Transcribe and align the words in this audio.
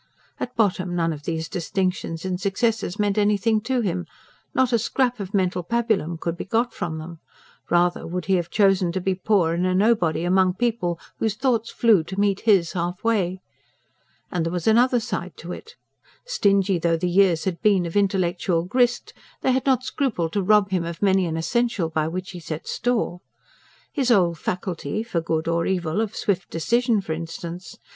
At 0.39 0.55
bottom, 0.55 0.95
none 0.95 1.13
of 1.13 1.25
these 1.25 1.47
distinctions 1.47 2.25
and 2.25 2.41
successes 2.41 2.97
meant 2.97 3.19
anything 3.19 3.61
to 3.61 3.81
him; 3.81 4.07
not 4.51 4.73
a 4.73 4.79
scrap 4.79 5.19
of 5.19 5.31
mental 5.35 5.61
pabulum 5.61 6.17
could 6.17 6.35
be 6.35 6.43
got 6.43 6.73
from 6.73 6.97
them: 6.97 7.19
rather 7.69 8.07
would 8.07 8.25
he 8.25 8.33
have 8.33 8.49
chosen 8.49 8.91
to 8.93 8.99
be 8.99 9.13
poor 9.13 9.53
and 9.53 9.63
a 9.67 9.75
nobody 9.75 10.23
among 10.23 10.55
people 10.55 10.99
whose 11.19 11.35
thoughts 11.35 11.69
flew 11.69 12.03
to 12.05 12.19
meet 12.19 12.39
his 12.39 12.71
half 12.71 13.03
way. 13.03 13.41
And 14.31 14.43
there 14.43 14.51
was 14.51 14.63
also 14.63 14.71
another 14.71 14.99
side 14.99 15.37
to 15.37 15.51
it. 15.51 15.75
Stingy 16.25 16.79
though 16.79 16.97
the 16.97 17.07
years 17.07 17.43
had 17.43 17.61
been 17.61 17.85
of 17.85 17.95
intellectual 17.95 18.63
grist, 18.63 19.13
they 19.41 19.51
had 19.51 19.67
not 19.67 19.83
scrupled 19.83 20.33
to 20.33 20.41
rob 20.41 20.71
him 20.71 20.83
of 20.83 21.03
many 21.03 21.27
an 21.27 21.37
essential 21.37 21.89
by 21.89 22.07
which 22.07 22.31
he 22.31 22.39
set 22.39 22.67
store. 22.67 23.21
His 23.93 24.09
old 24.09 24.39
faculty 24.39 25.03
for 25.03 25.21
good 25.21 25.47
or 25.47 25.67
evil 25.67 26.01
of 26.01 26.15
swift 26.15 26.49
decision, 26.49 27.01
for 27.01 27.13
instance. 27.13 27.77